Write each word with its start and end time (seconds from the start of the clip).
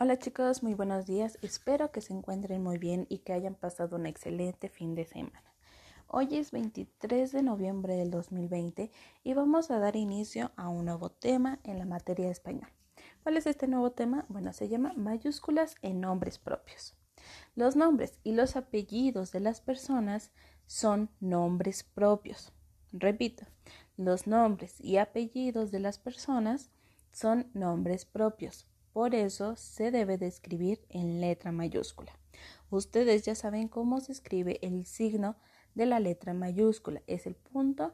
Hola 0.00 0.16
chicos, 0.16 0.62
muy 0.62 0.74
buenos 0.74 1.06
días. 1.06 1.40
Espero 1.42 1.90
que 1.90 2.00
se 2.00 2.12
encuentren 2.12 2.62
muy 2.62 2.78
bien 2.78 3.08
y 3.08 3.18
que 3.18 3.32
hayan 3.32 3.56
pasado 3.56 3.96
un 3.96 4.06
excelente 4.06 4.68
fin 4.68 4.94
de 4.94 5.04
semana. 5.04 5.42
Hoy 6.06 6.36
es 6.36 6.52
23 6.52 7.32
de 7.32 7.42
noviembre 7.42 7.96
del 7.96 8.12
2020 8.12 8.92
y 9.24 9.34
vamos 9.34 9.72
a 9.72 9.80
dar 9.80 9.96
inicio 9.96 10.52
a 10.54 10.68
un 10.68 10.84
nuevo 10.84 11.10
tema 11.10 11.58
en 11.64 11.80
la 11.80 11.84
materia 11.84 12.26
de 12.26 12.30
español. 12.30 12.70
¿Cuál 13.24 13.38
es 13.38 13.48
este 13.48 13.66
nuevo 13.66 13.90
tema? 13.90 14.24
Bueno, 14.28 14.52
se 14.52 14.68
llama 14.68 14.92
mayúsculas 14.94 15.74
en 15.82 16.00
nombres 16.00 16.38
propios. 16.38 16.94
Los 17.56 17.74
nombres 17.74 18.20
y 18.22 18.34
los 18.34 18.54
apellidos 18.54 19.32
de 19.32 19.40
las 19.40 19.60
personas 19.60 20.30
son 20.68 21.10
nombres 21.18 21.82
propios. 21.82 22.52
Repito, 22.92 23.46
los 23.96 24.28
nombres 24.28 24.80
y 24.80 24.98
apellidos 24.98 25.72
de 25.72 25.80
las 25.80 25.98
personas 25.98 26.70
son 27.10 27.50
nombres 27.52 28.04
propios. 28.04 28.68
Por 28.98 29.14
eso 29.14 29.54
se 29.54 29.92
debe 29.92 30.18
de 30.18 30.26
escribir 30.26 30.84
en 30.88 31.20
letra 31.20 31.52
mayúscula. 31.52 32.10
Ustedes 32.68 33.24
ya 33.24 33.36
saben 33.36 33.68
cómo 33.68 34.00
se 34.00 34.10
escribe 34.10 34.58
el 34.60 34.86
signo 34.86 35.36
de 35.76 35.86
la 35.86 36.00
letra 36.00 36.34
mayúscula. 36.34 37.00
Es 37.06 37.24
el 37.28 37.36
punto 37.36 37.92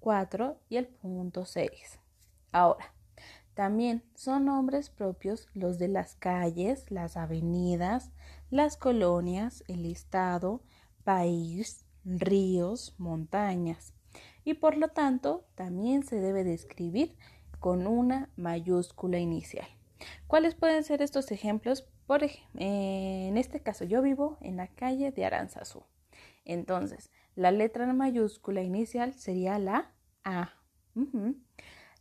4 0.00 0.58
y 0.68 0.78
el 0.78 0.88
punto 0.88 1.44
6. 1.44 2.00
Ahora, 2.50 2.92
también 3.54 4.02
son 4.16 4.46
nombres 4.46 4.90
propios 4.90 5.46
los 5.54 5.78
de 5.78 5.86
las 5.86 6.16
calles, 6.16 6.90
las 6.90 7.16
avenidas, 7.16 8.10
las 8.50 8.76
colonias, 8.76 9.62
el 9.68 9.86
estado, 9.86 10.64
país, 11.04 11.86
ríos, 12.04 12.96
montañas. 12.98 13.94
Y 14.42 14.54
por 14.54 14.76
lo 14.76 14.88
tanto, 14.88 15.44
también 15.54 16.02
se 16.02 16.16
debe 16.16 16.42
de 16.42 16.54
escribir 16.54 17.16
con 17.60 17.86
una 17.86 18.30
mayúscula 18.34 19.20
inicial. 19.20 19.68
¿Cuáles 20.30 20.54
pueden 20.54 20.84
ser 20.84 21.02
estos 21.02 21.32
ejemplos? 21.32 21.88
Por 22.06 22.22
en 22.54 23.36
este 23.36 23.60
caso, 23.64 23.84
yo 23.84 24.00
vivo 24.00 24.38
en 24.40 24.58
la 24.58 24.68
calle 24.68 25.10
de 25.10 25.24
Aranzazú. 25.24 25.82
Entonces, 26.44 27.10
la 27.34 27.50
letra 27.50 27.92
mayúscula 27.92 28.62
inicial 28.62 29.12
sería 29.14 29.58
la 29.58 29.92
A. 30.22 30.54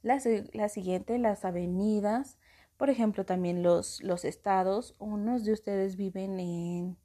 la, 0.03 0.69
siguiente, 0.69 1.17
las 1.17 1.43
avenidas. 1.43 2.37
Por 2.77 2.91
ejemplo, 2.91 3.25
también 3.25 3.63
los, 3.63 3.99
los 4.03 4.23
estados. 4.25 4.95
Unos 4.99 5.43
de 5.43 5.53
ustedes 5.53 5.95
viven 5.95 6.39
en, 6.39 6.97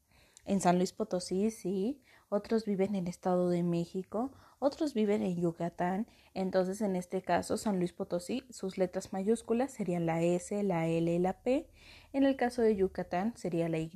en 0.45 0.61
San 0.61 0.79
Luis 0.79 0.93
Potosí, 0.93 1.51
sí 1.51 2.01
otros 2.35 2.65
viven 2.65 2.97
en 2.97 3.05
el 3.05 3.09
Estado 3.09 3.49
de 3.49 3.63
México, 3.63 4.33
otros 4.59 4.93
viven 4.93 5.23
en 5.23 5.41
Yucatán. 5.41 6.07
Entonces, 6.33 6.81
en 6.81 6.97
este 6.97 7.23
caso, 7.23 7.57
San 7.57 7.79
Luis 7.79 7.93
Potosí, 7.93 8.43
sus 8.51 8.77
letras 8.77 9.13
mayúsculas 9.13 9.71
serían 9.71 10.05
la 10.05 10.21
S, 10.21 10.63
la 10.65 10.89
L 10.89 11.19
la 11.21 11.35
P. 11.43 11.69
En 12.13 12.25
el 12.25 12.37
caso 12.37 12.63
de 12.63 12.75
Yucatán 12.75 13.37
sería 13.37 13.69
la 13.69 13.79
Y. 13.79 13.91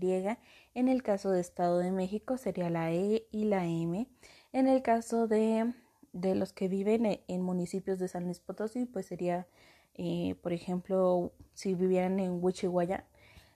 En 0.75 0.89
el 0.89 1.03
caso 1.03 1.31
de 1.31 1.41
Estado 1.41 1.79
de 1.79 1.91
México 1.91 2.37
sería 2.37 2.71
la 2.71 2.93
E 2.93 3.27
y 3.33 3.45
la 3.47 3.67
M. 3.67 4.07
En 4.53 4.69
el 4.69 4.83
caso 4.83 5.27
de, 5.27 5.73
de 6.13 6.35
los 6.37 6.53
que 6.53 6.69
viven 6.69 7.07
e, 7.07 7.25
en 7.27 7.43
municipios 7.43 7.99
de 7.99 8.09
San 8.09 8.25
Luis 8.25 8.39
Potosí, 8.39 8.87
pues 8.87 9.07
sería, 9.07 9.49
eh, 9.95 10.37
por 10.43 10.53
ejemplo, 10.53 11.33
si 11.55 11.75
vivieran 11.75 12.21
en 12.21 12.39
Huichihuaya, 12.43 13.05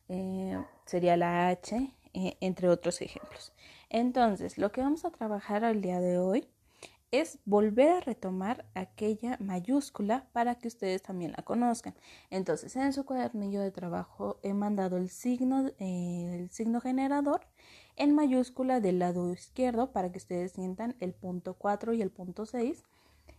eh, 0.09 0.59
sería 0.87 1.17
la 1.17 1.49
H, 1.49 1.95
eh, 2.15 2.37
entre 2.41 2.69
otros 2.69 3.01
ejemplos. 3.01 3.53
Entonces, 3.89 4.59
lo 4.59 4.73
que 4.73 4.81
vamos 4.81 5.05
a 5.05 5.11
trabajar 5.11 5.65
al 5.65 5.81
día 5.81 6.01
de 6.01 6.19
hoy 6.19 6.47
es 7.13 7.39
volver 7.45 7.91
a 7.91 8.01
retomar 8.01 8.65
aquella 8.75 9.37
mayúscula 9.39 10.27
para 10.33 10.55
que 10.55 10.69
ustedes 10.69 11.03
también 11.03 11.33
la 11.33 11.43
conozcan. 11.43 11.95
Entonces, 12.31 12.75
en 12.77 12.93
su 12.95 13.05
cuadernillo 13.05 13.61
de 13.61 13.71
trabajo 13.71 14.39
he 14.43 14.55
mandado 14.55 14.97
el 14.97 15.11
signo, 15.11 15.71
el 15.79 16.49
signo 16.51 16.81
generador 16.81 17.43
en 17.97 18.15
mayúscula 18.15 18.81
del 18.81 18.99
lado 18.99 19.31
izquierdo 19.31 19.93
para 19.93 20.11
que 20.11 20.19
ustedes 20.19 20.53
sientan 20.53 20.97
el 21.01 21.13
punto 21.13 21.55
4 21.55 21.93
y 21.93 22.03
el 22.03 22.11
punto 22.11 22.47
6. 22.47 22.83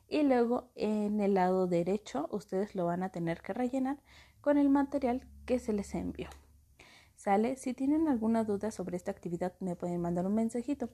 Y 0.07 0.21
luego 0.21 0.69
en 0.75 1.19
el 1.19 1.33
lado 1.33 1.65
derecho 1.65 2.27
ustedes 2.31 2.75
lo 2.75 2.85
van 2.85 3.01
a 3.01 3.09
tener 3.09 3.41
que 3.41 3.53
rellenar 3.53 3.97
con 4.41 4.59
el 4.59 4.69
material 4.69 5.25
que 5.47 5.57
se 5.57 5.73
les 5.73 5.95
envió. 5.95 6.29
¿Sale? 7.23 7.55
Si 7.55 7.73
tienen 7.73 8.09
alguna 8.09 8.43
duda 8.43 8.69
sobre 8.69 8.97
esta 8.97 9.11
actividad 9.11 9.53
me 9.61 9.77
pueden 9.77 10.01
mandar 10.01 10.25
un 10.25 10.35
mensajito. 10.35 10.89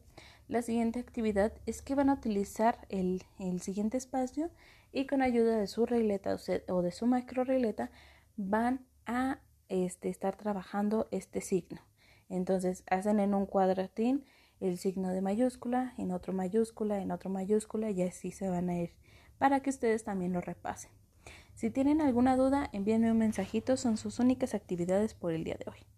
La 0.47 0.61
siguiente 0.61 0.99
actividad 0.99 1.53
es 1.65 1.81
que 1.81 1.95
van 1.95 2.11
a 2.11 2.13
utilizar 2.13 2.85
el, 2.89 3.23
siguiente 3.61 3.97
espacio 3.97 4.51
y 4.91 5.07
con 5.07 5.23
ayuda 5.23 5.57
de 5.57 5.65
su 5.65 5.87
regleta 5.87 6.37
o 6.67 6.81
de 6.83 6.91
su 6.91 7.07
macro 7.07 7.45
regleta 7.45 7.89
van 8.37 8.85
a 9.07 9.39
este, 9.69 10.09
estar 10.09 10.37
trabajando 10.37 11.07
este 11.09 11.41
signo. 11.41 11.81
Entonces 12.29 12.83
hacen 12.91 13.19
en 13.19 13.33
un 13.33 13.47
cuadratín 13.47 14.23
el 14.59 14.77
signo 14.77 15.09
de 15.09 15.21
mayúscula, 15.21 15.95
en 15.97 16.11
otro 16.11 16.31
mayúscula, 16.31 17.01
en 17.01 17.09
otro 17.09 17.31
mayúscula 17.31 17.89
y 17.89 18.03
así 18.03 18.29
se 18.29 18.49
van 18.49 18.69
a 18.69 18.77
ir 18.77 18.93
para 19.39 19.61
que 19.61 19.71
ustedes 19.71 20.03
también 20.03 20.33
lo 20.33 20.41
repasen. 20.41 20.91
Si 21.55 21.71
tienen 21.71 22.01
alguna 22.01 22.35
duda, 22.35 22.69
envíenme 22.71 23.11
un 23.11 23.17
mensajito, 23.17 23.77
son 23.77 23.97
sus 23.97 24.19
únicas 24.19 24.53
actividades 24.53 25.15
por 25.15 25.33
el 25.33 25.43
día 25.43 25.55
de 25.55 25.71
hoy. 25.71 25.79